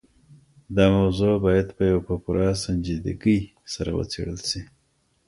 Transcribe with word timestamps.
دا 0.75 0.85
موضوع 0.97 1.33
بايد 1.45 1.67
په 1.77 1.85
پوره 2.23 2.47
سنجيدګۍ 2.63 3.39
سره 3.73 3.89
وڅېړل 3.99 4.39
سي. 4.49 4.61